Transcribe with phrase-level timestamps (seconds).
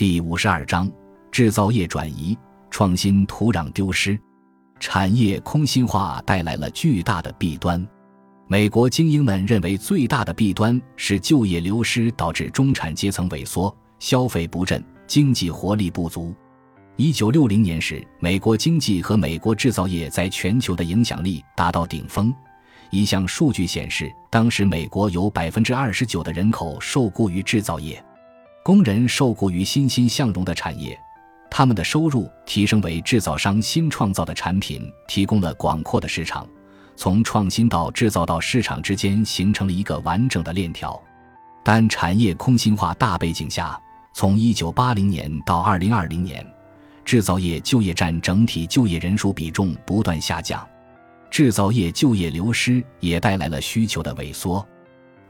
[0.00, 0.90] 第五十二章：
[1.30, 2.34] 制造业转移，
[2.70, 4.18] 创新土壤丢失，
[4.78, 7.86] 产业空心化带来了巨大的弊端。
[8.48, 16.34] 美国精英们认为，最大的弊端是就业流失导致中产阶层萎缩，消费不振，经济活力不足。
[16.96, 22.34] 一九六零年时，美国经济和美国制造业在全球的影响力达到顶峰。
[22.90, 28.02] 一项数据显示，当时美国有百分之二十九的人口受雇于制造业，
[28.62, 30.98] 工人受雇于欣欣向荣的产业，
[31.50, 36.46] 他们的收入提升为制造商新创造的产品提供了广阔的市场。
[36.94, 41.00] 从创新到制造到市场之间形成了一个完整的链条，
[41.64, 43.80] 但产业空心化大背景下，
[44.12, 46.46] 从1980年到2020年，
[47.02, 50.68] 制造业就业占整体就业人数比重不断下降，
[51.30, 54.62] 制造业就业流失也带来了需求的萎缩。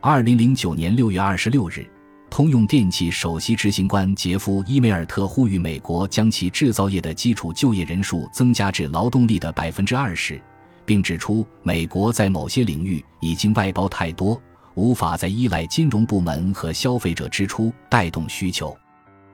[0.02, 1.88] 2009年6月26日，
[2.30, 10.41] 通用电气首席执行官杰夫·伊梅尔特呼吁美国将其制造业的基础就业人数增加至劳动力的百分之二十。
[10.87, 14.41] 并指出，美国在某些领域已经外包太多，
[14.74, 18.74] 无法再依赖金融部门和消费者支出带动需求。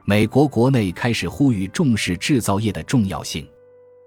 [0.04, 3.46] 美国国内开始呼吁重视制造业的重要性。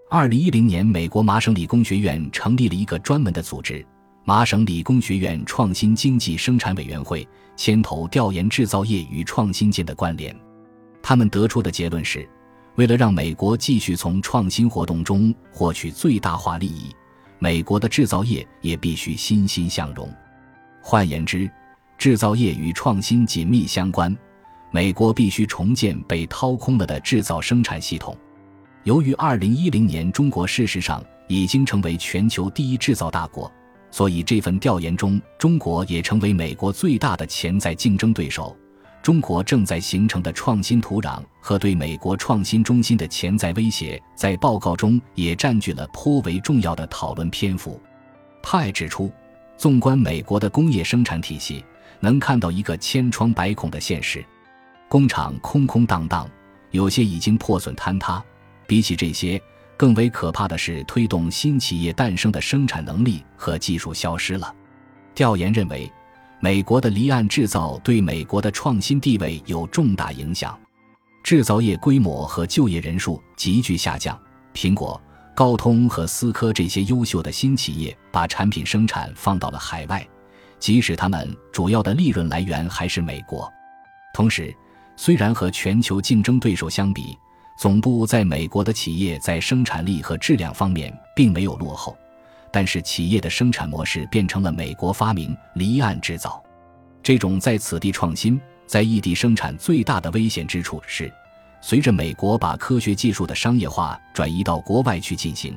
[0.09, 3.85] 二零一零年，美国麻省理工学院成立了一个专门的组织——
[4.25, 10.36] 麻省理工学院创新经济生产委员会，牵头调研制造业与创新间的关联。
[11.02, 12.28] 他们得出的结论是：
[12.75, 16.94] 为了让美国继续从创新活动中获取最大化利益。
[17.40, 20.14] 美国的制造业也必须欣欣向荣。
[20.81, 21.50] 换言之，
[21.97, 24.16] 制造业与创新紧密相关。
[24.72, 28.16] 美国必须重建被掏空了的制造生产系统。
[28.84, 33.52] 由于2010年中国事实上已经成为全球第一制造大国，
[33.91, 38.55] 所以这份调研中，中国也成为美国最大的潜在竞争对手。
[39.01, 47.81] 中国正在形成的创新土壤和对美国创新中心的潜在威胁，在报告中也占据了颇为重要的讨论篇幅。
[48.43, 49.09] 派指出，
[49.57, 51.63] 纵观美国的工业生产体系，
[52.01, 54.23] 能看到一个千疮百孔的现实：
[54.89, 56.29] 工厂空空荡荡，
[56.72, 58.23] 有些已经破损坍塌。
[58.67, 59.41] 比起这些，
[59.79, 64.53] 更为可怕的是推动新企业诞生的生产能力和技术消失了。
[65.16, 65.91] 调研认为。
[66.41, 70.57] 美国的离岸制造对美国的创新地位有重大影响，
[71.22, 74.17] 制造业规模和就业人数急剧下降。
[74.53, 75.01] 苹果、
[75.35, 80.07] 高通和思科这些优秀的新企业把产品生产放到了海外，
[80.59, 83.51] 即使他们主要的利润来源还是美国。
[84.13, 84.56] 同时，
[84.96, 87.17] 虽然和全球竞争对手相比，
[87.59, 91.94] 总部在美国的企业在生产力和质量方面并没有落后。
[92.53, 96.42] 但是，企业的生产模式变成了美国发明离岸制造。
[97.03, 101.12] 这种在此地创新，在异地生产最大的危险之处是，
[101.59, 105.53] 随着美国把科学技术的商业化转移到国外去进行，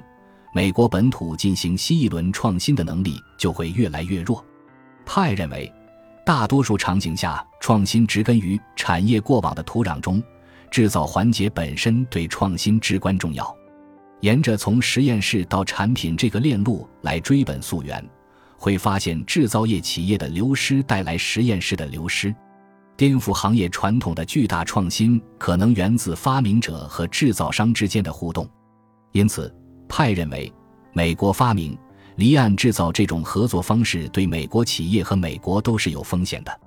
[0.53, 4.45] 美国本土进行新一轮创新的能力就会越来越弱。
[5.07, 5.73] 派认为，
[6.27, 10.21] 大多数场景下，创新植根于产业过往的土壤中，
[10.73, 13.55] 制造环节本身对创新至关重要。
[14.23, 18.03] 沿着从实验室到产品这个链路来追本溯源，
[18.57, 22.35] 会发现制造业企业的流失带来实验室的流失，
[22.97, 28.49] 颠覆行业传统的巨大创新可能源自发明者和制造商之间的互动。
[29.11, 29.55] 因此，
[29.87, 30.51] 派认为，
[30.95, 31.77] 美国发明
[32.17, 36.61] 离岸制造这种合作方式对美国企业和美国都是有风险的。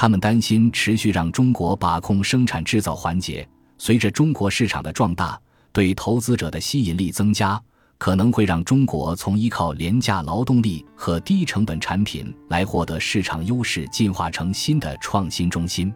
[0.00, 3.44] 他们担心持续让中国把控生产制造环节，
[3.78, 5.36] 随着中国市场的壮大。
[5.72, 7.60] 对投资者的吸引力增加，
[7.98, 15.92] 可能会让中国从依靠廉价劳动力和低成本产品来获得市场优势，进化成新的创新中心。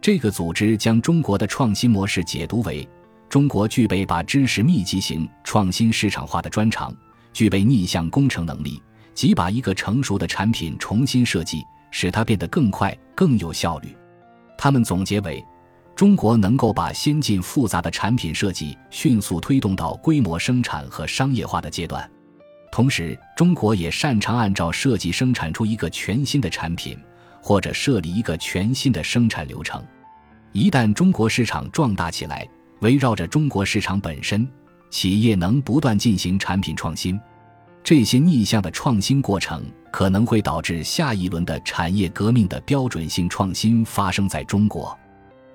[0.00, 2.88] 这个组织将中国的创新模式解读为：
[3.28, 6.94] 中国具备把知识密集型创新市场化的专长，
[7.32, 8.80] 具备逆向工程能力，
[9.14, 13.96] 即把一个成熟的产品重新设计，使它变得更快、更有效率。
[14.58, 15.40] 他们总结为。
[15.94, 22.10] 中国能够把先进复杂的产品设计迅速推动到规模生产和商业化的阶段，
[22.72, 26.98] 同时，中国也擅长按照设计生产出一个全新的产品，
[27.42, 29.84] 或者设立一个全新的生产流程。
[30.52, 32.48] 一旦中国市场壮大起来，
[32.80, 34.48] 围绕着中国市场本身，
[34.90, 37.20] 企业能不断进行产品创新。
[37.84, 44.96] 这些逆向的创新过程可能会导致下一轮的产业革命的标准性创新发生在中国。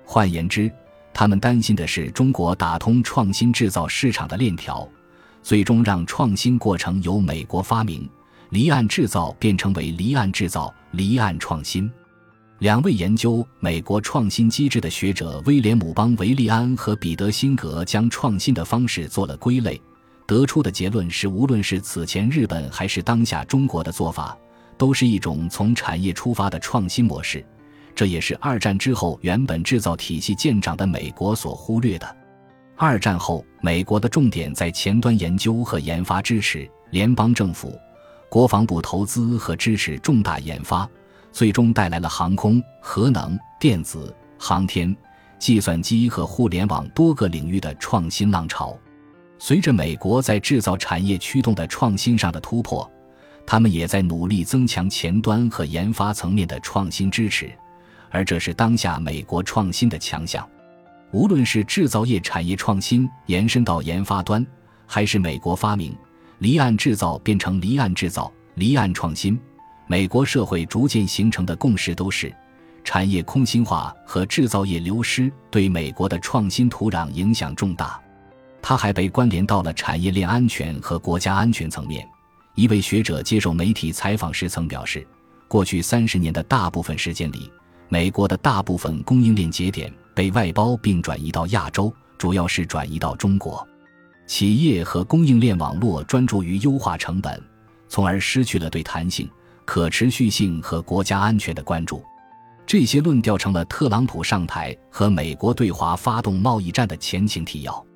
[0.04, 0.70] 换言之，
[1.14, 4.86] 他们担心的是中国打通创新制造市场的链条，
[5.42, 8.08] 最终让创新过程由美国发明
[8.50, 11.90] 离岸制造变成为离岸制造离岸创新。
[12.58, 19.80] 两位研究美国创新机制的学者威廉姆邦维利安和彼得辛格将创新的方式做了归类，
[20.28, 24.36] 得出的结论是，无论是此前日本还是当下中国的做法，
[24.76, 27.42] 都是一种从产业出发的创新模式。
[27.94, 32.16] 这也是二战之后原本制造体系见长的美国所忽略的。
[32.76, 37.80] 二战后，美国的重点在前端研究和研发支持，联邦政府、
[38.28, 40.86] 国防部投资和支持重大研发。
[41.32, 44.94] 最终带来了航空、核能、电子、航天、
[45.38, 48.76] 计算机和互联网多个领域的创新浪潮。
[49.38, 52.90] 随着美国在制造产业驱动的创新上的突破，
[53.46, 57.50] 他们也在努力增强前端和研发层面的创新支持，
[58.10, 60.46] 而这是当下美国创新的强项。
[61.12, 64.44] 无论是制造业产业创新延伸到研发端，
[64.86, 65.96] 还是美国发明
[66.38, 69.38] 离岸制造变成离岸制造、离岸创新。
[69.86, 72.30] 美国社会逐渐形成的共识都是，
[72.84, 77.98] 产业空心化和制造业流失对美国的创新土壤影响重大。
[78.60, 82.06] 它还被关联到了产业链安全和国家安全层面。
[82.54, 85.06] 一位学者接受媒体采访时曾表示，
[85.46, 87.50] 过去三十年的大部分时间里，
[87.88, 93.66] 美国的大部分供应链节点被外包并转移到亚洲，主要是转移到中国。
[94.26, 97.42] 企业和供应链网络专注于优化成本，
[97.88, 99.28] 从而失去了对弹性。
[99.64, 102.02] 可持续性和国家安全的关注，
[102.66, 107.86] 这些论调成了特朗普上台和美国对华发动贸易战的前情提要。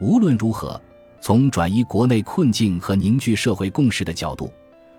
[0.00, 0.80] 无论如何，
[1.20, 4.52] 从转移国内困境和凝聚社会共识的角度，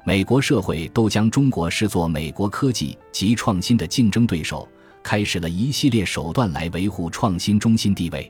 [0.04, 4.68] 美国社会都将中国视作美国科技及创新的竞争对手，
[5.02, 8.30] 开始了一系列手段来维护创新中心地位。